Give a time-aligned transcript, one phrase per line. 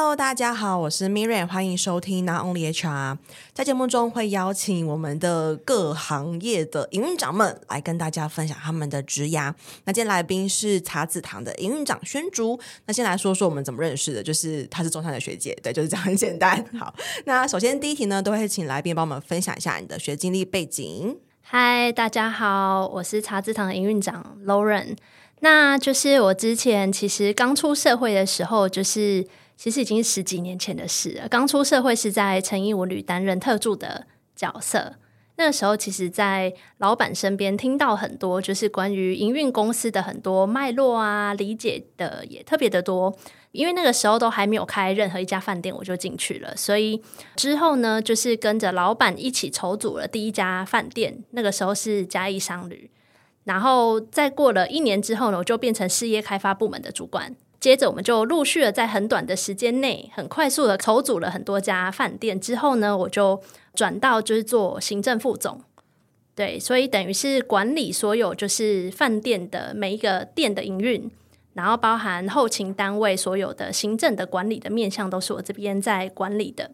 [0.00, 3.18] Hello，大家好，我是 Miriam，欢迎收听 Not Only HR。
[3.52, 9.52] 在节目中会邀请我们的各行业的营运长们来跟大家分享他们的职涯。
[9.84, 12.58] 那今天来宾是茶子堂的营运长宣竹。
[12.86, 16.64] 那先来说说我们怎么认识的，就是她是中山的学姐，对，就是这样很简单。
[16.78, 16.94] 好，
[17.26, 21.18] 那首先第一题呢，都会请来宾帮我们分享一下你的学经历背景。
[21.42, 24.96] 嗨，大家好，我是茶子堂的营运长 Lauren。
[25.40, 29.26] 那就是我之前其实刚出社会的时候，就是
[29.60, 31.28] 其实已经十几年前的事了。
[31.28, 34.94] 刚出社会是在诚毅文旅担任特助的角色，
[35.36, 43.14] 那个时候其实，在老板身边听到很多，就是关于营运公司的很多脉络啊，理解的也特别的多。
[43.52, 46.56] 因为那个时候都还没有开任何一家饭店，我就进去了。
[46.56, 47.02] 所以
[47.36, 52.90] 之后呢，就是跟着老板一起筹组了第一家饭店，那个时候是嘉义商旅。
[53.44, 57.36] 然后再过了一年之后呢，我就变成事业开发部门的主管。
[57.60, 62.40] 接着我们就陆续的在很短的时间内，很快速的筹组了很多家饭店。
[62.40, 63.40] 之后呢，我就
[63.74, 65.60] 转到就是做行政副总。
[66.34, 71.10] 对，所以等于是管理所有就是饭店的每一个店的营运，
[71.52, 76.70] 然后包含后勤单位所有的行政的管理的面向，都是我这边在管理的。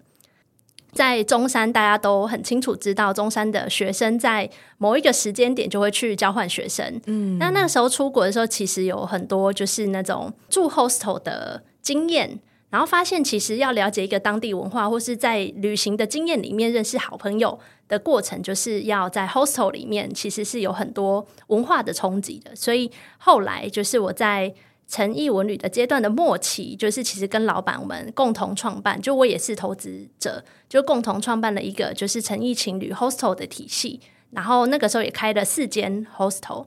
[0.97, 7.01] 在中山，大家都很清楚知道，中山的学生在某一个时间点就会去交换学生。
[7.07, 22.57] 嗯，那那个时候出国的时候，其实有很多就是那种住 hostel 的经验，然后发现其实要了解一个当地文化，或是在旅行的经验里面认识好朋友的过程，就是要在 hostel 里面，其实是有很多文化的冲击的。
[22.57, 24.55] 所以后来就是我在。
[24.89, 36.67] 诚毅文旅的阶段的末期，就是其实跟老板我们共同创办，就我也是投资者，就共同创办了一个就是诚毅情侣 hostel 的体系，然后那个时候也开了四间 hostel，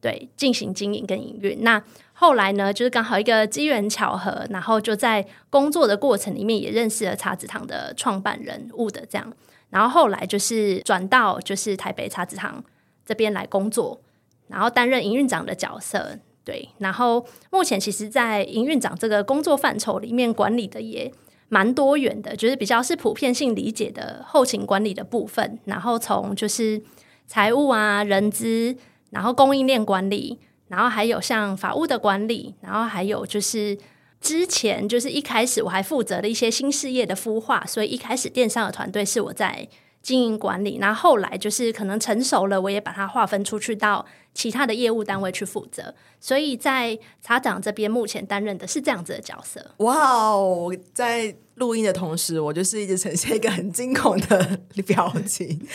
[0.00, 1.62] 对，进行经营跟营运。
[1.62, 1.82] 那
[2.14, 9.32] 后来呢，就是刚好一个机缘巧合，然后就在工作的过程里面也认识了茶子堂的创办人物的这样，
[9.68, 12.64] 然后后来就是转到就是台北茶子堂
[13.04, 14.00] 这边来工作，
[14.46, 16.18] 然后担任营运长的角色。
[16.48, 21.12] 对，然后目前其实，在营运长这个工作范畴里面，管理的也
[21.50, 25.58] 蛮多元的，就是比较是普遍性理解的后勤管理的部分。
[25.66, 26.80] 然后从就是
[27.26, 28.74] 财务啊、人资，
[29.10, 30.38] 然后供应链管理，
[30.68, 33.76] 然后还有像法务的管理，然后还有就是
[34.18, 39.68] 之前就是一开始我还负责了一些新事业的孵化，所以一开始电商的团队是我在
[40.08, 40.78] 经营管理。
[40.78, 44.06] 那后来就是可能成熟了，我也把它划分出去到。
[44.34, 49.74] 其他的业务单位去负责，所以在茶长这边目前担任的是这样子的角色。
[49.78, 49.96] 哇
[50.30, 55.66] 哦，在录音的同时，我就是一直呈现一个很惊恐的 表情。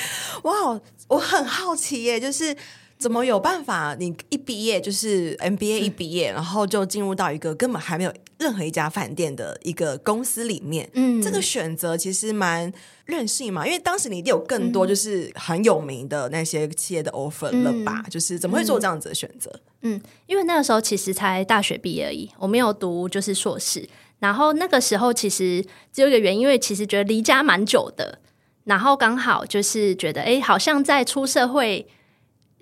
[0.43, 0.79] 哇，
[1.09, 2.55] 我很好奇耶，就是。
[3.03, 3.93] 怎么有办法？
[3.99, 10.89] 你一毕业就是 MBA 一毕业，嗯、然后就进入到一个根本还没有任何一家饭店的一个公司里面。
[10.93, 12.71] 嗯，这个选择其实蛮
[13.03, 18.01] 任性嘛，因为当时你一定有更多就是很有名的那些企业的 offer 了吧？
[18.05, 19.53] 嗯、就是怎么会做这样子的选择？
[19.81, 23.85] 嗯，因为那个时候其实才大学毕业而已，我没有读就是硕士。
[24.19, 25.61] 然后那个时候其实
[25.91, 28.19] 只有一个原因，因为其实觉得离家蛮久的，
[28.63, 31.85] 然后刚好就是觉得哎，好像在出社会。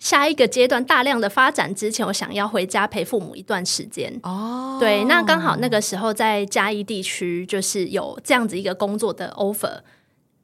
[0.02, 4.12] 下一个阶段大量的发展之前，我想要回家陪父母一段时间。
[4.24, 9.82] 哦，对，那刚好那个时候在嘉义地区，就是有这样子一个工作的 offer。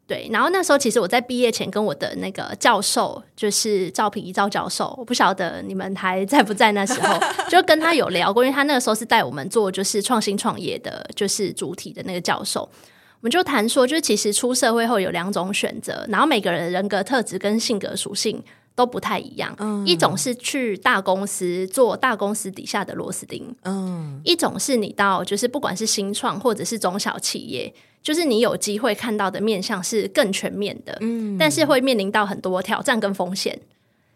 [0.06, 7.20] 对，然后那时候其实我在毕业前跟我的那个教授，就是赵平一赵教授，我不晓得你们还在不在那时候，
[7.50, 18.44] 就跟他有聊过，因为他那个时候是带我们做就是创新创业的，就是主体的那个教授，我们就谈说，就是其实出社会后有两种选择，然后每个人的人格特质跟性格属性。
[18.78, 27.74] 都不太一样，嗯，一种是去大公司做大公司底下的螺丝钉，嗯，一种是你到就是不管是新创或者是中小企业，
[28.04, 33.60] 就是你有机会看到的面向是更全面的，嗯，但是会面临到很多挑战跟风险。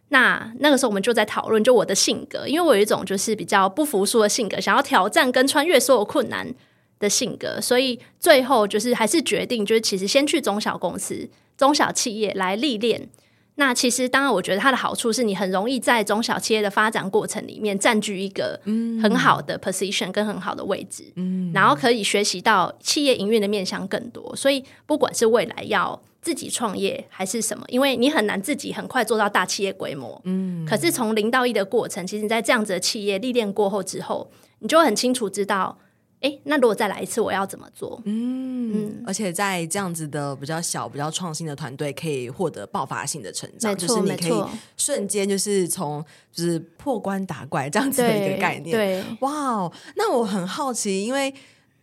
[0.10, 6.54] 那那个时候我们就在讨论，就我的性格，因为我有一种就是比较不服输的性格，想要挑战跟穿越所有困难
[7.00, 13.10] 的性格，所以最后就是还是决定，就是其实先去中小公司、中小企业来历练。
[13.56, 18.60] 那其实，当然，我觉得它的好处是你很容易在中小企业的发展过程里面占据一个
[19.04, 24.36] 很好的 position 跟很好的位置，嗯，然后可以学习到企业营运的面向更多。
[24.36, 35.78] 所以，不管是未来要自己创业还是什么，因为你很难自己很快做到大企业规模，嗯，可是从零到一的过程，其实你在这样子的企业历练过后之后，你就很清楚知道。
[36.22, 38.02] 哎，那如果再来一次，我要怎么做？
[38.06, 44.44] 嗯嗯，而且在这样子的比较小、比较创新的团队，可以获得爆发性的成长，就是你可以
[44.78, 48.72] 瞬间就是从就是破关打怪这样子的一个概念。
[48.72, 51.34] 对，哇哦，那我很好奇，因为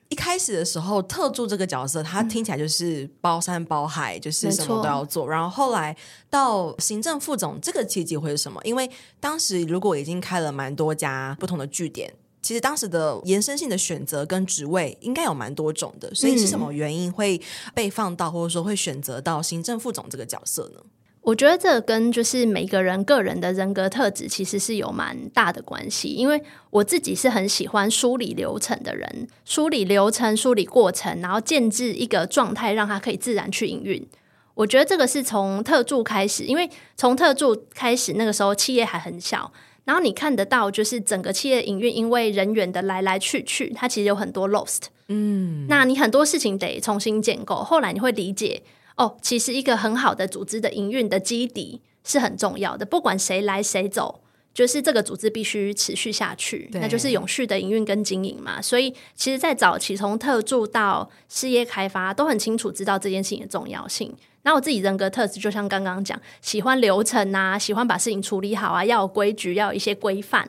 [0.08, 5.28] 一开始的时候，特助这个角色，他听起来就是包山包海，就是什么都要做。
[5.28, 5.94] 然后后来
[6.30, 8.60] 到行政副总这个契机会是什么？
[8.64, 8.88] 因为
[9.18, 16.14] 当时如果已经开了蛮多家不同的据点，其实当时的延伸性的选择跟职位应该有蛮多种的。
[16.14, 17.40] 所以是什么原因会
[17.74, 20.80] 被放到，或者说会选择到行政副总这个角色呢？
[21.20, 34.08] 我觉得这跟就是每个人个人的人格特质其实是有蛮大的关系，因为我自己是很喜欢梳理流程的人，梳理流程、梳理过程，然后建置一个状态，让它可以自然去营运。
[34.54, 39.52] 我觉得这个是从特助开始，因为从特助开始那个时候企业还很小，
[39.88, 48.62] 然后你看得到就是整个企业营运，因为人员的来来去去，它其实有很多 lost，嗯，那你很多事情得重新建构，后来你会理解。
[48.98, 54.20] 哦，其实一个很好的组织的营运的基底是很重要的，不管谁来谁走，
[54.54, 58.60] 就是这个组织必须持续下去，那就是永续的营运跟经营嘛。
[58.60, 64.12] 所以，其实，在早期从特助到事业开发，都很清楚知道这件事情的重要性。
[64.42, 70.48] 那我自己人格特质，就像刚刚讲，喜欢流程啊，喜欢把事情处理好啊，要有规矩，要有一些规范。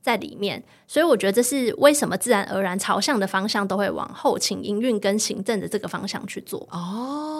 [0.00, 6.66] 在里面，所以我觉得这是为什么自然而然朝向的方向都会往后勤营运跟行政的这个方向去做。
[6.72, 7.31] 哦，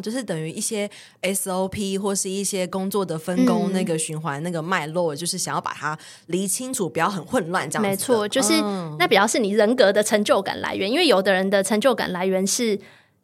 [0.00, 0.88] 就是等于一些
[1.22, 7.68] SOP 或是一些工作的分工，那个循环、嗯、那个脉络，就是想要把它理清楚，不要很混乱。
[7.68, 12.78] 这样子，没错，就是、嗯、那比较是你人格的成就感来源，因为有的人的成就感来源是。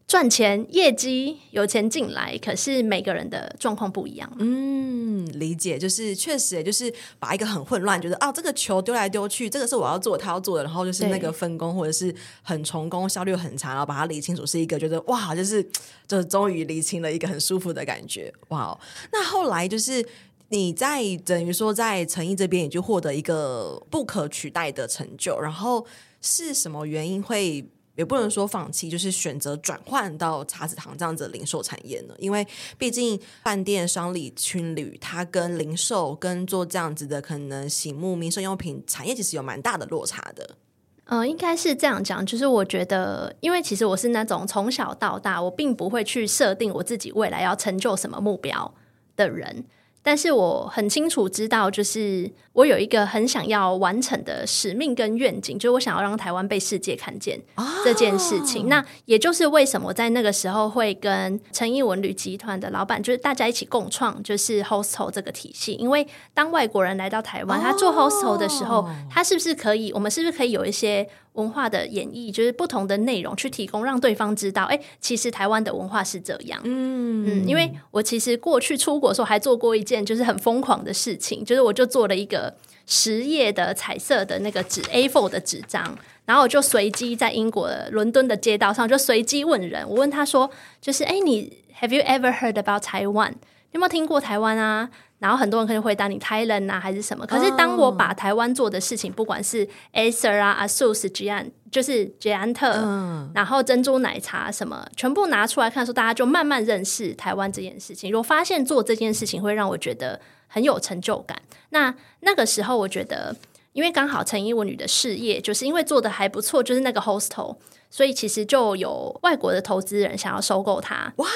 [0.06, 4.30] 赚钱、业绩有钱进来，可是每个人的状况不一样。
[4.38, 15.62] 嗯，理解，就是确实，也就是把一个很混乱，觉得啊，这个球丢来丢去，这个是我要做，他要做的，然后就是那个分工或者是很重工，效率很差，然后把它理清楚，是一个觉得哇，就是
[16.06, 18.30] 就是终于理清了一个很舒服的感觉。
[18.48, 18.78] 哇，
[19.12, 20.04] 那后来就是
[20.50, 25.86] 你在等于说在诚意这边，也就获得一个不可取代的成就，然后
[26.20, 27.64] 是什么原因会？
[27.94, 32.14] 也不能说放弃，就是选择转换到茶子堂这样子的零售产业呢？
[32.18, 32.46] 因为
[32.78, 40.56] 毕竟饭店、商旅、青旅，它跟零售、跟做这样子的可能醒目民生用品产业，其实有蛮大的落差的。
[41.04, 48.72] 嗯、呃，应该是这样讲，就是我觉得，因为其实我是那种从小到大，我并不会去设定我自己未来要成就什么目标
[49.16, 49.66] 的人。
[50.02, 57.40] 但是我很清楚知道，就是我有一个很想要完成的使命跟愿景，就是我想要让台湾被世界看见
[57.84, 58.62] 这件事情。
[58.62, 58.70] Oh.
[58.70, 65.72] 那也就是为什么我在那个时候会跟诚毅文旅集团的老板，就是大家一起共创，就是 hostel 这个体系。
[65.74, 68.86] 因为当外国人来到台湾，他做 hostel 的时候，oh.
[69.08, 69.92] 他是不是可以？
[69.92, 71.08] 我们是不是可以有一些？
[71.32, 76.60] 文化的演绎就是不同的内容去提供，让对方知道，哎，其实台湾的文化是这样。
[76.64, 82.54] 嗯嗯，因为我其实过去出国的时候还做过一件件就是很疯狂的事情，就是我就做了一个
[82.86, 90.50] 十页的彩色的那个纸 A4 的纸张，然后我就随机在英国伦敦的街道上就随机问人，我问他说，
[90.80, 93.34] 就是哎，你 Have you ever heard about Taiwan？
[93.72, 94.90] 有没有听过台湾啊？
[95.22, 97.24] 然后很多人可以回答你 Thailand 啊，还是什么？
[97.24, 108.12] 可是当我把台湾做的事情，不管是 Acer 啊、ASUS、捷安，就是捷安特，嗯、然后珍珠奶茶什么，全部拿出来看，的时候大家就慢慢认识台湾这件事情。
[108.16, 111.40] 我发现做这件事情会让我觉得很有成就感。
[111.68, 113.36] 那那个时候，我觉得，
[113.74, 117.56] 因为刚好陈英文女的事业，就是因为做的还不错，就是那个 hostel，
[117.88, 121.12] 所以其实就有外国的投资人想要收购它。
[121.18, 121.28] 哇！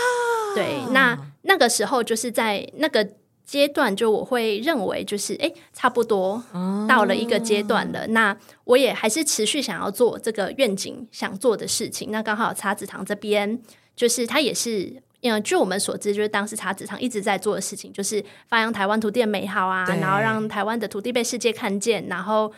[0.57, 3.07] 对，那那个时候就是在那个
[3.47, 6.43] 阶段，就我会认为就是哎，差不多
[6.89, 8.01] 到了一个阶段了。
[8.01, 12.11] 哦、那我也还是持续想要做这个愿景想做的事情。
[12.11, 13.59] 那刚好茶子堂这边，
[13.95, 22.53] 就是它也是，嗯，据我们所知，就是当时茶子堂一直在做的事情，就是发扬台湾土地的美好啊，然后让台湾的土地被世界看见，然后。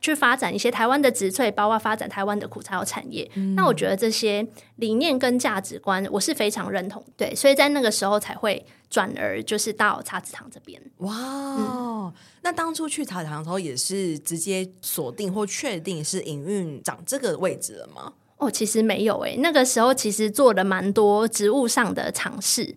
[0.00, 3.30] 去发展一些台湾的植萃，包括发展台湾的苦茶油产业。
[3.34, 7.04] 嗯、那我觉得这些理念跟价值观，我是非常认同。
[7.18, 8.64] 对，所以在那个时候才会
[8.94, 10.80] 转而就是到茶子堂这边。
[10.98, 18.12] 哇、嗯，那当初去茶子堂的时候，也是直接锁定或确定是营运长这个位置了吗？
[18.36, 22.76] 哦，其实没有诶、欸，那个时候其实做了蛮多职务上的尝试。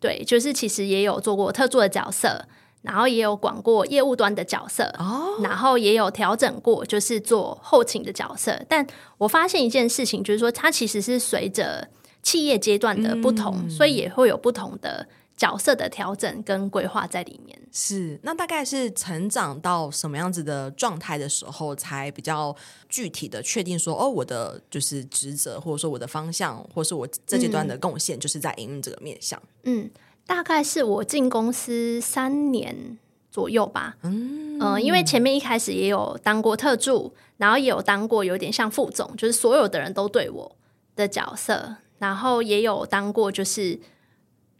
[0.00, 2.46] 对，就是其实也有做过特助的角色。
[2.82, 5.44] 然后也有管过业务端的角色，oh.
[5.44, 8.56] 然后也有调整过，就是做后勤的角色。
[8.68, 8.86] 但
[9.18, 11.88] 我发现一件事情，就是说它其实是随着
[12.22, 15.08] 企业阶段的不同，嗯、所以也会有不同的
[15.38, 17.58] 角色的调整跟规划在里面。
[17.72, 22.54] 是，那大概是成长到什么样子的状态的时候，才比较
[22.88, 29.40] 具体的确定说，哦，我的就是职责，或者说我的方向，或是我这阶段的贡献，就是在营运这个面向。
[29.62, 29.88] 嗯。
[30.26, 32.98] 大概是我进公司三年
[33.30, 33.96] 左右吧。
[34.02, 40.56] 嗯、呃，因为前面一开始也有当过特助，然后也有当过有点像副总，就是所有的人都对我
[40.96, 43.78] 的角色，然后也有当过就是。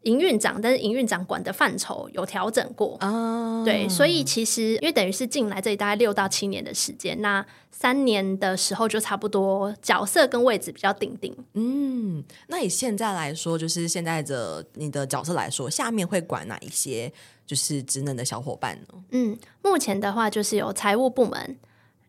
[0.09, 3.63] 营运长，但是营运长管的范畴有调整过，oh.
[3.63, 11.37] 对，所以其实因为等于是进来这里大概六到七年的时间，那三年的时候就差不多角色跟位置比较定定。
[11.53, 17.13] 嗯，那以现在来说，就是现在的你的角色来说，下面会管哪一些
[17.47, 19.03] 就是职能的小伙伴呢？
[19.11, 21.59] 嗯，目前的话就是有财务部门、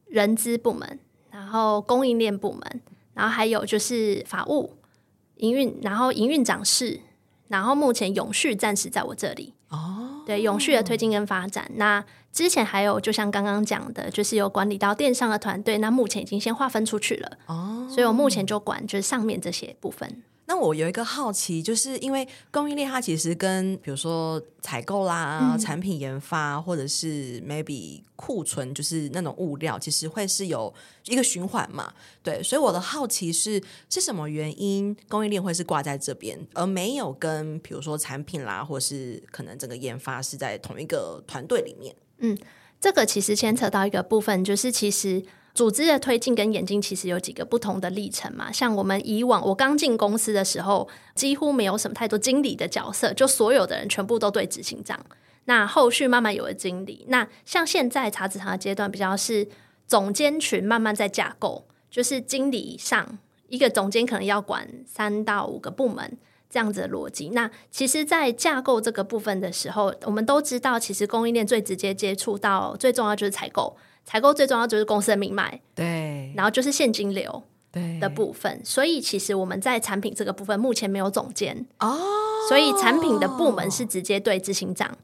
[0.07, 0.97] 人资部门，
[1.31, 2.81] 然后供应链部门，
[3.13, 4.77] 然后还有就是法务、
[5.35, 7.01] 营运，然后营运长室。
[7.49, 11.69] 然后目前永续暂时在我这里哦，对永续的推进跟发展。
[11.75, 20.23] 那之前还有就像刚刚讲的，就是有管理到电商的团队，那目前已经先划分出去了哦，所以我目前就管就是上面这些部分。
[20.49, 30.73] 那我有一个好奇，就是因为供应链它其实跟比如说采购啦、嗯、产品研发，或者是 maybe 库存，就是那种物料，其实会是有
[31.05, 31.93] 一个循环嘛。
[32.23, 41.95] 对，所以我的好奇是，是什么原因供应链会是挂在这边，而没有跟比如说产品啦，或是可能整个研发是在同一个团队里面？
[42.17, 42.35] 嗯，
[42.81, 45.23] 这个其实牵扯到一个部分，就是其实。
[45.53, 54.99] 组织的推进跟演进其实有几个不同的历程嘛，像我们以往我刚进公司的时候，几乎没有什么太多经理的角色，就所有的人全部都对执行长。
[55.45, 59.47] 那后续慢慢有了经理，那像现在茶籽堂的阶段比较是
[59.87, 66.17] 总监群慢慢在架构，就是经理以上一个总监可能要管三到五个部门
[66.49, 67.29] 这样子的逻辑。
[67.29, 73.75] 那其实，在架构这个部分的时候，我们都知道，其实供应链最直接接触到最重要就是采购。
[74.09, 77.43] 采购最重要就是公司的命脉，对，然后就是现金流
[78.01, 78.59] 的部分。
[78.65, 81.95] 所以其实我们在产品这个部分目前没有总监哦，
[82.49, 84.97] 所以产品的部门是直接对执行长。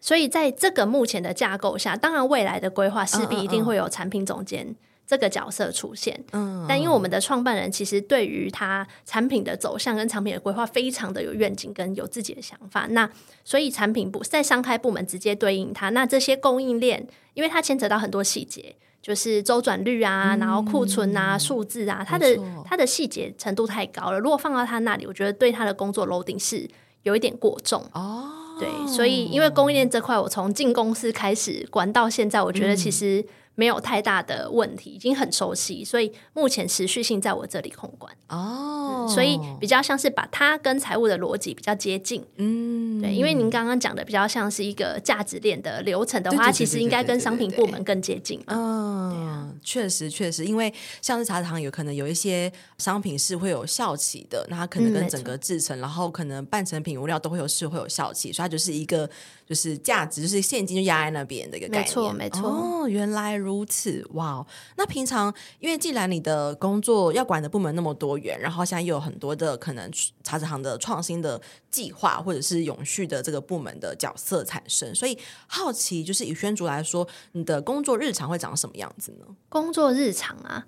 [0.00, 4.76] 所以在这个目前的架构下，当然未来的规划势必一定会有产品总监。
[5.06, 13.08] 这个角色出现，嗯，但因为我们的创办人其实对于他产品的走向跟产品的规划非常的有愿景跟有自己的想法，那
[13.44, 26.66] 所以产品部在商开部门直接对应他，那这些供应链，因为它牵扯到很多细节，就是周转率啊，然后库存啊、数字啊，它的它的细节程度太高了，如果放到他那里，我觉得对他的工作 loading 是
[27.02, 28.30] 有一点过重哦。
[28.58, 33.22] 对，所以因为供应链这块，我从进公司开始管到现在，我觉得其实。
[33.54, 38.12] 没有太大的问题，已经很熟悉，所以目前持续性在我这里控管。
[38.28, 59.08] 哦、嗯，所以比较像是把它跟财务的逻辑比较接近，嗯，对，因为您刚刚讲的比较像是一个价值链的流程的话，其实应该跟商品部门更接近，嗯，确实确实，因为像是茶糖有可能有一些商品是会有效期的，那它可能跟整个制成、嗯，然后可能半成品物料都会有是会有效期，所以它就是一个
[59.46, 63.34] 就是价值就是现金就压在那边的一个概念，没错没错，哦，原来。
[63.44, 64.46] 如此哇
[64.76, 69.90] 那平常因为既然你的工作要管的部门那么多元，然后现在又有很多的可能
[70.22, 79.26] 茶子行的创新的计划，或者是永续的这个部门的角色产生，所以好奇就是以宣竹来说，你的工作日常会长什么样子呢？
[79.48, 80.64] 工作日常啊。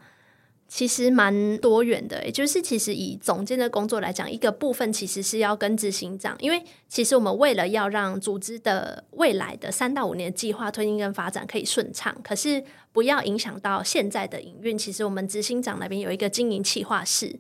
[0.68, 14.76] 其实蛮多元的，也就是其实以总监的工作来讲，一个部分其实是要跟执行长，因为其实我们为了要让组织的未来的三到五年的计划推进跟发展可以顺畅，可是不要影响到现在的营运。
[14.76, 17.38] 其实我们执行长那边有一个经营企划室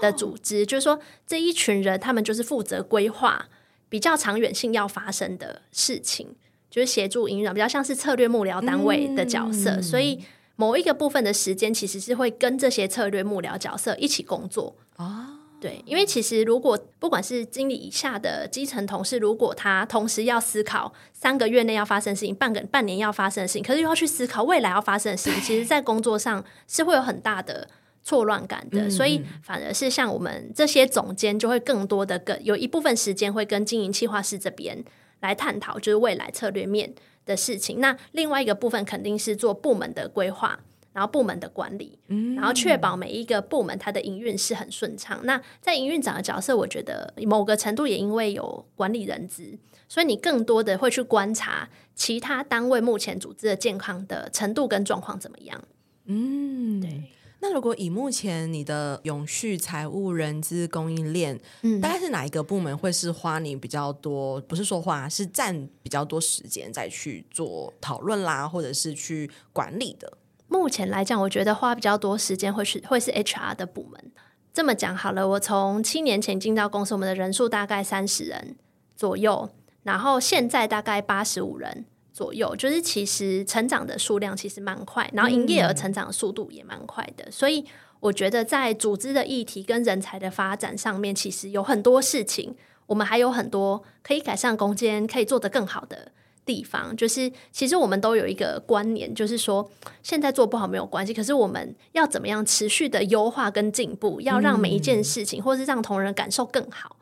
[0.00, 3.48] 的组织，就是说这一群人他们就是负责规划
[3.88, 6.36] 比较长远性要发生的事情，
[6.70, 10.20] 就是协助营运长，比较像是策略幕僚单位的角色，所以。
[10.60, 15.38] 某一个部分的时间，其实是会跟这些策略幕僚角色一起工作啊。
[15.58, 27.66] 对，因为其实如果不管是经理以下的基层同事，如果他同时要思考三个月内要发生的事情，半个半年要发生的事情，可是又要去思考未来要发生的事情， 其实，在工作上是会有很大的
[28.02, 28.90] 错乱感的。
[28.90, 34.84] 所以，反而是像我们这些总监，就会更多的跟有一部分时间会跟经营企划师这边
[35.20, 36.94] 来探讨，就是未来策略面。
[37.30, 40.58] 的事情，那另外一个部分肯定是做部门的规划，
[40.92, 45.20] 然后部门的管理，嗯，然后确保每一个部门它的营运是很顺畅。
[45.22, 49.56] 那在营运长的角色，我觉得某个程度也因为有管理人资，
[49.88, 55.62] 所以你更多的会去观察其他单位目前组织的健康的程度跟状况怎么样。
[56.06, 57.04] 嗯，对。
[57.42, 64.38] 那如果以目前你的永续、财务、人资、供应链，嗯，大概是哪一个部门会是花你比较多？
[64.42, 70.18] 不是说花，是占比较多时间再去做讨论啦，或者是去管理的？
[70.48, 74.12] 目前来讲，我觉得花比较多时间会是会是 HR 的部门。
[74.52, 78.56] 这么讲好了，我从七年前进到公司，我们的人数大概三十人
[78.94, 79.48] 左右，
[79.84, 81.86] 然后现在大概八十五人。
[82.20, 87.64] 左右，就是其实成长的数量其实蛮快，然后营业额成长的速度也蛮快的，嗯、所以
[87.98, 96.12] 我觉得在组织的议题跟人才的发展上面，其实有很多事情，我们还有很多可以改善空间，可以做得更好的
[96.44, 96.94] 地方。
[96.94, 99.70] 就是其实我们都有一个观念，就是说
[100.02, 106.96] 现在做不好没有关系，可是我们要怎么样持续的优化跟进步，要让每一件事情，嗯、或是让同仁感受更好。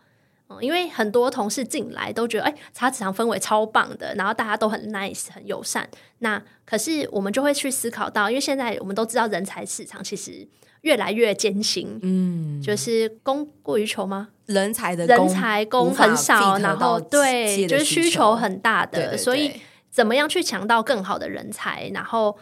[0.49, 5.89] 嗯，因为很多同事进来都觉得，哎，茶职场氛围超棒的，然后大家都很 nice、很友善。
[6.19, 10.47] 那可是我们就会去思考到，因为现在我们都知道人才市场其实
[10.81, 14.29] 越来越艰辛，嗯，就是供过于求吗？
[14.47, 19.53] 人才的人才供很少，然后对，就是需求很大的，所以
[19.91, 22.35] 怎么样去抢到更好的人才，然后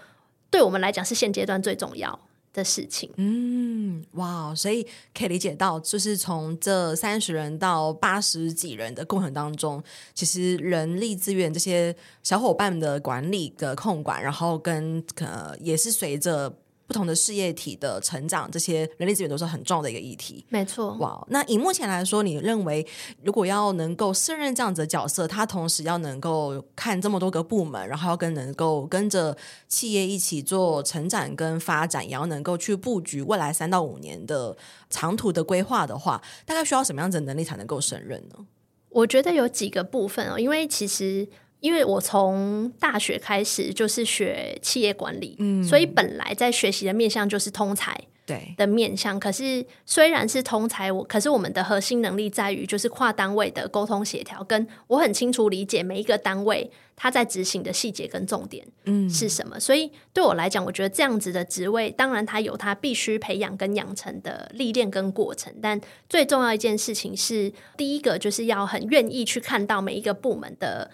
[0.50, 2.16] 对我们来讲是现阶段最重要
[2.56, 4.84] 的事情，嗯，哇，所以
[5.14, 9.82] 可以理解到，就是从这三十人到八十几人的过程当中，
[10.14, 16.52] 其实人力资源这些小伙伴的管理的控管，然后跟呃也是随着。
[16.86, 20.44] 不同的事业体的成长，这些人力资源都是很重要的一个议题。
[20.48, 21.26] 没错，哇！
[21.28, 22.86] 那以目前来说，你认为
[23.22, 34.56] 如果要能够胜任这样子的角色，他同时要能够看这么多个部门，然后要跟能够跟着企业一起做成长跟发展，也要能够去布局未来三到五年的
[34.88, 38.46] 长途的规划的话，大概需要什么样子的能力才能够胜任呢？
[38.90, 41.28] 我觉得有几个部分哦，因为其实。
[41.60, 49.18] 因为我从大学开始就是学企业管理，嗯，所以本来在学习的面向就是通才对的面向。
[49.18, 59.56] 可是虽然是通才，我可是我们的核心能力在于就是跨单位的沟通协调，跟我很清楚理解每一个单位他在执行的细节跟重点嗯是什么。
[59.56, 70.90] 嗯，所以对我来讲，我觉得这样子的职位，当然他有他必须培养跟养成的历练跟过程，但最重要一件事情是，第一个就是要很愿意去看到每一个部门的。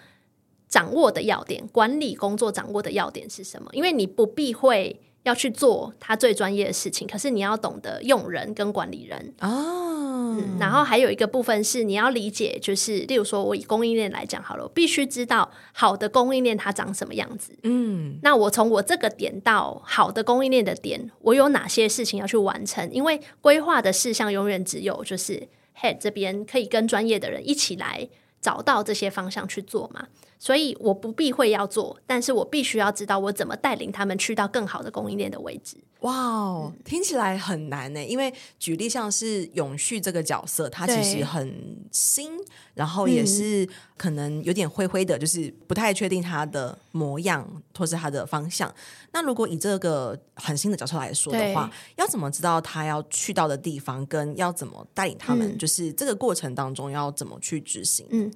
[0.73, 3.69] 掌握的要点，管理工作掌握的要点是什么？
[3.73, 10.57] 因为你不避讳要去做他最专业的事情，可是你要懂得用人跟管理人哦、嗯。
[10.59, 17.55] 然后还有一个部分是你要理解，就是例如说，我以供应链来讲好了，我必须知道好的供应链它长什么样子。
[17.61, 22.91] 嗯，那我从我这个点到好的供应链的点，我有哪些事情要去完成？
[22.91, 25.47] 因为规划的事项永远只有就是
[25.79, 28.09] head 这边可以跟专业的人一起来
[28.41, 30.07] 找到这些方向去做嘛。
[30.43, 35.77] 所以我不避讳要做，但是我必须要知道我怎么带领他们去到更好的供应链的位置。
[36.01, 38.03] 哇哦，嗯，听起来很难呢。
[38.03, 42.31] 因为举例像是永续这个角色，它其实很新，
[42.73, 48.69] 然后也是可能有点灰灰的，就是不太确定它的模样或是它的方向。
[49.13, 58.05] 那如果以这个很新的角色来说的话，要怎么知道他要去到的地方，跟要怎么带领他们，嗯，就是这个过程当中要怎么去执行？
[58.09, 58.29] 嗯。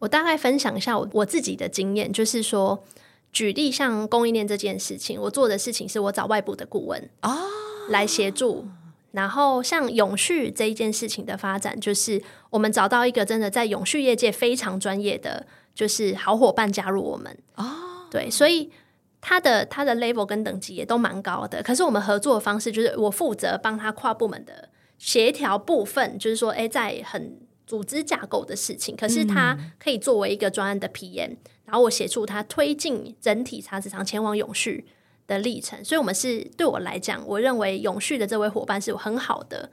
[0.00, 2.82] 我大概分享一下我我自己的经验，就是说，
[3.32, 7.38] 举例像供应链这件事情，我做的事情是我找外部的顾问啊
[7.90, 8.66] 来协助，
[9.12, 17.66] 然后像永续这一件事情的发展，就是我们找到一个真的在永续业界非常专业的，就是好伙伴加入我们哦，
[18.10, 18.70] 对，所以
[19.20, 27.38] 他的他的 level 跟等级也都蛮高的，可是我们合作的方式就是我负责帮他跨部门的协调部分，就是说，哎，在很。
[27.70, 34.84] 组织架构的事情，可是他可以作为一个专案的 PM，、嗯、然后我协助他推进整体茶职场前往永续
[35.28, 35.78] 的历程。
[35.84, 39.70] 所以，我们是对我来讲，我认为永续的这位伙伴是有很好的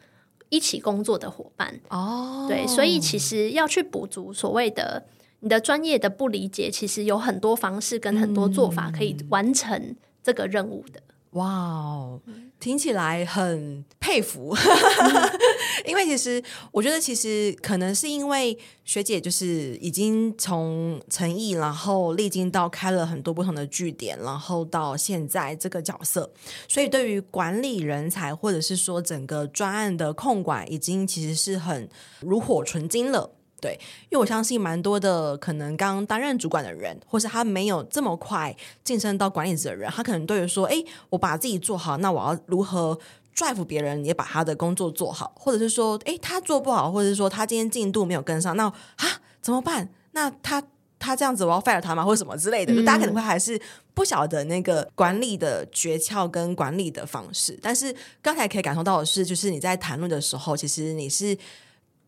[0.49, 1.79] 一起工作的伙伴。
[1.89, 5.07] 哦，对，所以其实要去补足所谓的
[5.39, 11.01] 你的专业的不理解，其实有很多方式跟很多做法可以完成这个任务的。
[11.31, 12.21] 哇哦，
[12.60, 14.55] 听起来很佩服，
[15.86, 26.32] 因为其实我觉得，其实可能是因为学姐就是已经从诚毅，然后历经到开了很多不同的据点，然后到现在这个角色，
[26.68, 31.90] 所以对于管理人才或者是说整个专案的控管，已经其实是很
[32.22, 33.32] 炉火纯青了。
[33.60, 33.72] 对，
[34.10, 40.76] 因为我相信蛮多的可能刚担任主管的人，或是他没有这么快晋升到管理者的人，他可能对于说，哎，
[41.10, 42.98] 我把自己做好，那我要如何
[43.38, 49.88] drive 别人也把他的工作做好，或者是说，哎，他做不好，或者是说他今天进度没有跟上，那啊怎么办？
[50.13, 50.63] 那他
[50.97, 52.04] 他这样子我要 fire 他吗？
[52.04, 53.62] 或者什么之类的，就大家可能会还是
[53.93, 57.58] 不晓得那个管理的诀窍跟管理的方式。
[57.62, 61.38] 但是刚才可以感受到的是，就是你在谈论的时候，其实你是。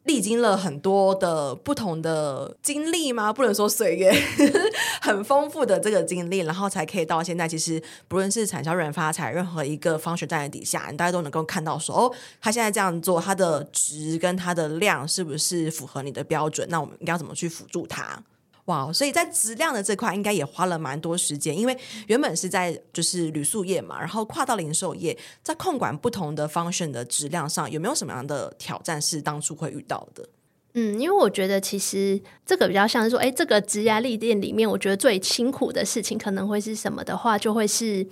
[0.10, 3.32] 历经了很多的不同的经历吗？
[3.32, 4.12] 不能说岁月，
[5.04, 7.48] 很丰富的这个经历，然后才可以到现在。
[7.48, 16.68] 其实不论是产销人发财，任何一个方学站的底下，你大家都能够看到说，哦，他现在这样做，他的值跟他的量是不是符合你的标准？
[16.72, 18.24] 那我们应该要怎么去辅助他？
[18.70, 30.30] 哇，所以在质量的这块应该也花了蛮多时间，因为原本是在就是旅宿业嘛，然后跨到零售业，在控管不同的 function 的质量上，有没有什么样的挑战是当初会遇到的？
[30.76, 38.08] 嗯，因为我觉得其实这个比较像是说，哎，这个职涯历练里面，我觉得最辛苦的事情可能会是什么的话，就会是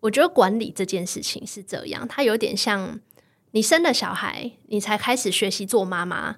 [0.00, 2.98] 我觉得管理这件事情是这样，它有点像。
[3.52, 6.36] 你生了小孩，你才开始学习做妈妈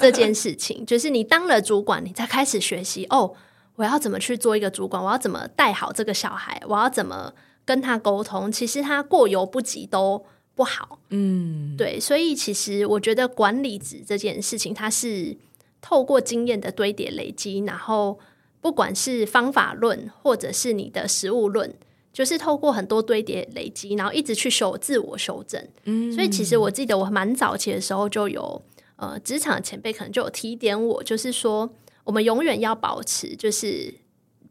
[0.00, 3.34] 这件事情， 就是你当了主管，你才开始学习哦，
[3.76, 7.34] 我要怎么去做一个主管，我要怎么带好这个小孩，我要怎么
[7.64, 8.50] 跟他沟通。
[8.50, 12.00] 其实他过犹不及都不好，嗯，对。
[12.00, 15.36] 所以其实我觉得管理职这件事情，它是
[15.80, 18.18] 透过经验的堆叠累积，然后
[18.60, 21.74] 不管是方法论，或者是你的实务论。
[22.18, 25.64] 就是透过很多堆叠累积，然后一直去修自我修正。
[25.84, 28.60] 嗯，所以其实我记得我蛮早期的时候就有
[28.96, 33.94] 呃，职场前辈可能就有提点我，就是说我们永远要保持，就是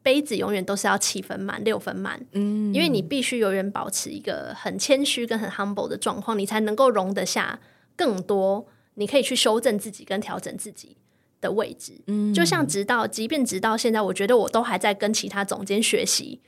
[0.02, 2.26] 杯子永远都是要七分满、六分满。
[2.32, 7.60] 嗯，因为你必须永远保持一个很谦虚跟很 humble 的状况，你才能够容得下
[7.98, 10.96] 更多，你可以去修正自己跟调整自己
[11.42, 12.00] 的位置。
[12.06, 16.40] 嗯，就像直到，即便直到现在，我觉得我都还在跟其他总监学习。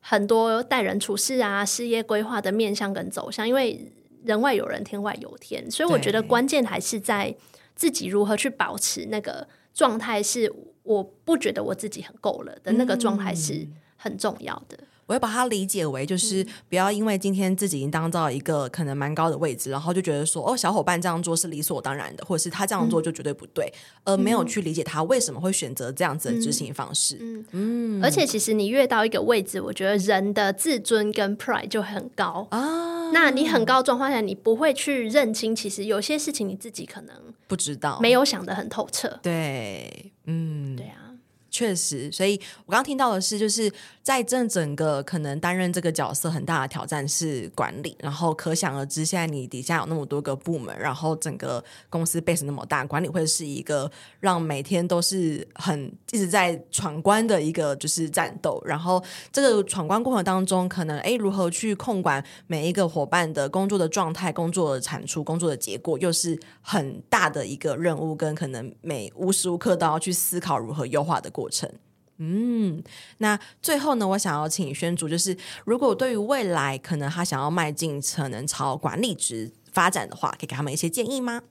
[0.00, 3.92] 很多待人处事啊，事业规划的面向跟走向，因为
[4.24, 7.34] 人外有人，天外有天，所以我觉得关键还是在
[7.74, 14.78] 自己如何去保持那个状态，是我不觉得我自己很够了的那个状态是很重要的。
[15.06, 23.72] 我会把它理解为，就是不要因为今天自己已经当到一个可能蛮高的位置，然后就觉得说，哦，小伙伴这样做是理所当然的，或者是他这样做就绝对不对，
[24.04, 27.16] 嗯、而没有去理解他为什么会选择这样子的执行方式。
[27.20, 28.04] 嗯嗯。
[28.04, 33.12] 而且，其实你越到一个位置，我觉得人的自尊跟 pride 就很高啊。
[33.12, 37.14] 那你很高状况下，你不会去认清，其实有些事情你自己可能
[37.46, 39.20] 不知道，没有想得很透彻。
[39.22, 41.05] 对，嗯，对啊。
[41.56, 53.90] 确实，所以我刚刚听到的是，就是在这整个可能担任这个角色很大的挑战是管理，然后可想而知，现在你底下有那么多个部门，然后整个公司 base 那么大，管理会是一个
[54.20, 71.45] 让每天都是很一直在闯关的一个就是战斗，然后这个闯关过程当中，可能诶如何去控管每一个伙伴的工作的状态、工作的产出、工作的结果，又是很大的一个任务，跟可能每无时无刻都要去思考如何优化的过。
[71.46, 71.70] 过程，
[72.18, 72.82] 嗯，
[73.18, 81.42] 那最后呢，我想要请宣主，就是如果对于未来可能他想要迈进，可能朝管理职发展的话，可以给他们一些建议吗？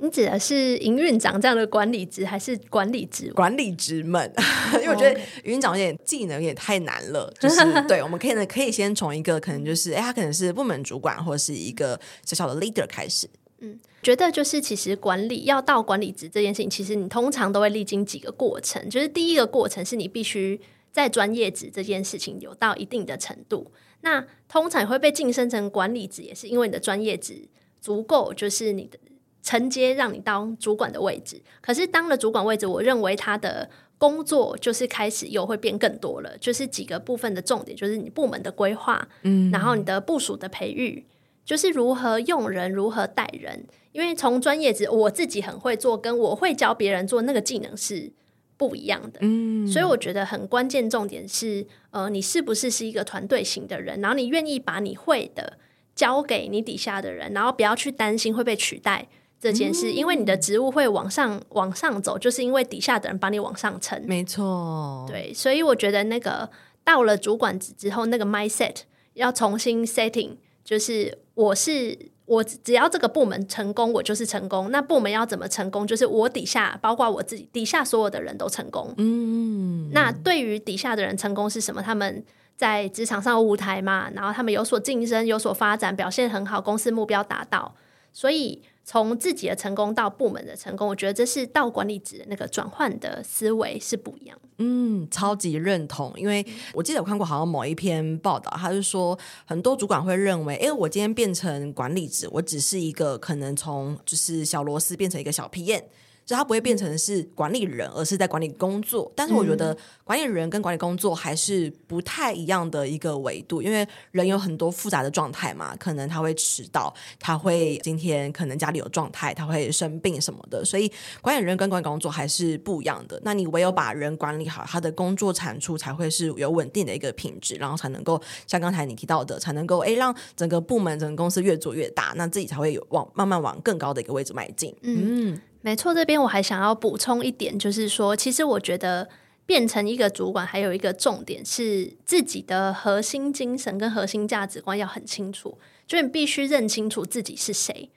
[0.00, 3.30] 你指的是营运长这样的管理职，还是管理职？
[3.32, 4.32] 管理职们，
[4.80, 13.28] 因为我觉得营运长有点技能有点太难了，就是 对，我们可以呢，可以先从一个可能就是，哎，他可能是部门主管，或者是一个小小的 leader 开始。
[13.60, 18.88] 嗯，觉得就是其实管理要到管理职这件事情，其实你通常都会历经几个过程。
[18.88, 20.60] 就是第一个过程是你必须
[20.92, 23.70] 在专业职这件事情有到一定的程度，
[24.02, 27.48] 那通常会被晋升成管理职，也是因为你的专业职
[27.80, 28.98] 足够，就是你的
[29.42, 31.42] 承接让你当主管的位置。
[31.60, 41.04] 可是当了主管位置，我认为他的工作就是开始又会变更多了，就是几个部分的重点，就是你部门的规划，嗯，然后你的部署的培育。
[41.48, 48.12] 就是如何用人，如何带人，因为从专业职我自己很会做，跟我会教别人做那个技能是
[48.58, 49.20] 不一样的。
[49.22, 55.56] 嗯，所以我觉得很关键重点是，呃，你是不是是一个团队型的人，然后你愿意把你会的
[55.94, 59.08] 交给你底下的人，然后不要去担心会被取代
[59.40, 64.04] 这件事，嗯，因为你的职务会往上往上走，就是因为底下的人把你往上撑。
[64.06, 66.50] 没错，对，所以我觉得那个
[66.84, 68.80] 到了主管职之后，那个 mindset
[69.14, 70.36] 要重新 setting。
[70.64, 71.96] 就是我是
[72.26, 74.72] 我，只要这个部门成功，我就是成功。
[74.72, 75.86] 那部门要怎么成功？
[75.86, 78.92] 就是我底下，包括我自己底下所有的人都成功。
[78.98, 81.80] 嗯，那对于底下的人成功是什么？
[81.80, 82.24] 他们
[82.56, 87.74] 在职场上有舞台嘛，然后他们有所晋升，有所发展，表现很好，公司目标达到，
[88.12, 88.60] 所以。
[88.90, 94.38] 从自己的成功到部门的成功，我觉得这是到管理职的那个转换的思维是不一样。
[94.56, 105.82] 嗯，超级认同，因为我记得我看过好像某一篇报道，他是说很多主管会认为，哎，我今天变成管理职，我只是一个可能从就是小螺丝变成一个小 PM。
[106.28, 109.10] 就他不会变成是管理人，而是在管理工作。
[109.16, 120.62] 但是我觉得管理人跟管理工作还是不太一样的一个维度，因为人有很多复杂的状态嘛，可能他会迟到，他会今天可能家里有状态，他会生病什么的。
[120.62, 123.18] 所以管理人跟管理工作还是不一样的。
[123.24, 134.76] 那你唯有把人管理好，他的工作产出才会是有稳定的一个品质，然后才能够像刚才你提到的，才能够诶让整个部门、整个公司越做越大，那自己才会有往慢慢往更高的一个位置迈进。
[134.82, 135.40] 嗯。
[135.60, 139.08] 没错，这边我还想要补充一点，就是说，其实我觉得
[139.44, 147.90] 变成一个主管，还有一个重点是自己的核心精神跟核心价值观要很清楚，就是你必须认清楚自己是谁。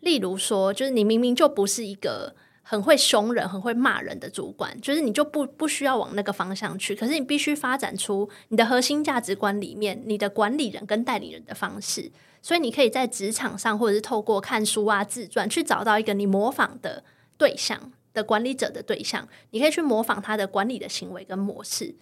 [0.00, 6.94] 例如说，就是你明明就不是一个很会凶人、很会骂人的主管，就是你就不不需要往那个方向去。
[6.94, 12.10] 可是你必须发展出你的核心价值观里面，你的管理人跟代理人的方式。
[12.42, 17.04] 所以你可以在职场上，或者是透过看书啊、自传，去找到一个你模仿的
[17.36, 17.92] 对象。
[18.12, 21.94] 的管理者的对象，你可以去模仿他的管理的行为跟模式。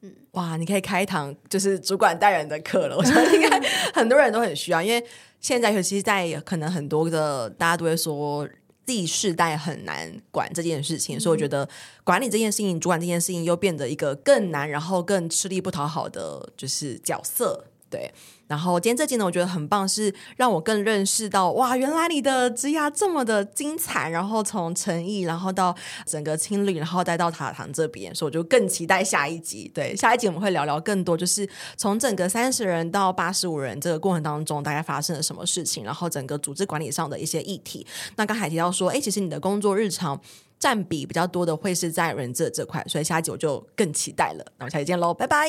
[0.00, 2.96] 嗯，哇，你可以开一堂就是主管带人的课了。
[2.96, 3.60] 我觉得应该
[3.94, 5.06] 很多人都很需要，因为
[5.38, 8.44] 现在尤其是在可能很多的大家都会说
[8.84, 11.68] 自己世代很难管这件事情，嗯，所以我觉得
[12.02, 17.66] 管理这件事情、主管这件事情又变得一个更难，然后更吃力不讨好的就是角色。
[17.92, 18.10] 对，
[18.46, 24.08] 然后今天这集呢，我觉得很棒，是让我更认识到哇，原来你的职涯这么的精彩。
[24.08, 25.74] 然后从诚意，然后到
[26.06, 29.70] 整个青旅，然后再到塔堂这边，所以我就更期待下一集。
[29.74, 37.86] 对，下一集我们会聊聊更多，就是从整个三十人到八十五人这个过程当中，大概发生了什么事情，然后整个组织管理上的一些议题。
[38.16, 40.20] 那刚才提到说，哎，其实你的工作日常
[40.58, 44.44] 占比比较多的会是在人资这块，所以下一集我就更期待了。
[44.58, 45.48] 那我们下期见喽，拜拜，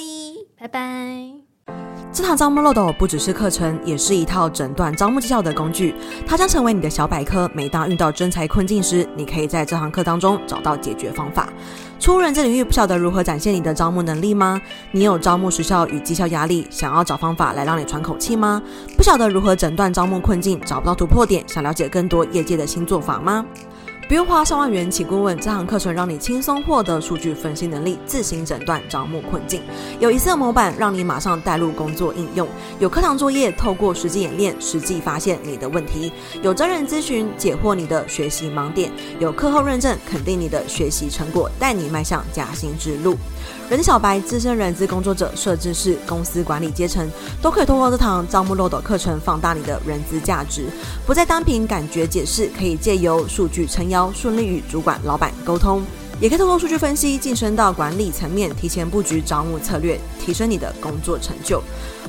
[0.58, 1.43] 拜拜。
[2.14, 5.96] 这堂招募漏斗不只是课程，也是一套诊断招募绩效的工具。
[6.28, 7.50] 它将成为你的小百科。
[7.56, 11.50] 每当遇到征才困境时，你可以在这堂课当中找到解决方法。
[12.00, 14.62] 初入人这领域，不晓得如何展现你的招募能力吗？
[14.92, 18.62] 你有招募时效与绩效压力，想要找方法来让你喘口气吗？
[18.96, 23.44] 不晓得如何诊断招募困境，找不到突破点，想了解更多业界的新做法吗？
[24.08, 29.62] 不用花上万元请顾问，这堂课程让你轻松获得数据分析能力，自行诊断招募困境。
[30.00, 32.48] 有一次模板让你马上带入工作应用，
[32.80, 36.12] 有课堂作业，透过实际演练，实际发现你的问题。
[36.42, 43.18] 有真人咨询解惑你的学习盲点，有课后认证肯定你的学习成果，带你迈向加薪之路。
[43.74, 47.10] 人小白、资深人资工作者、设置是、公司管理阶层，
[47.42, 50.68] 都可以通过这堂招募漏斗课程放大你的人资价值，
[51.08, 55.82] 不再单凭感觉解释，可以借由数据撑腰，顺利与主管、老板沟通，
[56.20, 61.60] 也可以透过数据分析晋升到管理层面，提前布局招募策略，提升你的工作成就。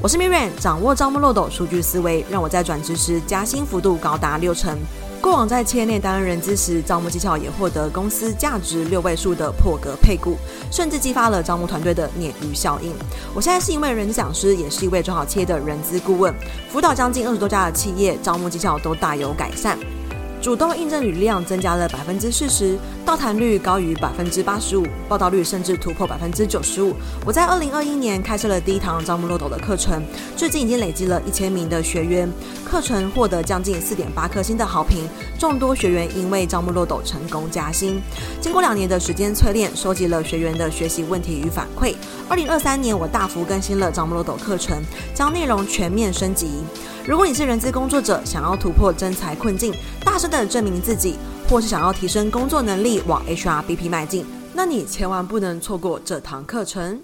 [0.03, 4.79] 我是 Miriam，掌握招募漏斗数据思维，让我在转职时加薪幅度高达六成。
[5.25, 10.37] 过往在企业内担任人资时，招募技巧也获得公司价值六位数的破格配股，
[10.71, 12.93] 甚至激发了招募团队的鲶鱼效应。
[13.35, 16.35] 我现在是一位人讲师，也是一位中小企业的人资顾问，
[16.71, 19.79] 辅导将近二十多家的企业，招募技巧都大有改善。
[20.45, 26.95] 主动应征履历量增加了百分之四十，到谈率高于百分之八十五，报道率甚至突破百分之九十五。
[27.25, 30.05] 我在二零二一年开设了第一堂招募漏斗的课程，
[30.37, 32.31] 至今已经累积了一千名的学员，
[32.63, 37.99] 课程获得将近四点八颗星的好评，众多学员因为招募漏斗成功加薪。
[38.39, 41.95] 经过两年的时间淬炼，收集了学员的学习问题与反馈。
[42.29, 44.77] 二零二三年，我大幅更新了招募漏斗课程，
[45.15, 46.51] 将内容全面升级。
[47.07, 51.17] 如果你是人资工作者，想要突破真才困境，大声的证明自己，
[51.49, 57.01] 或是想要提升工作能力，往 HRBP 迈进，那你千万不能错过这堂课程。